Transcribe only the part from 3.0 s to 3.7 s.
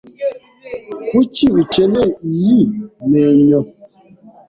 menyo?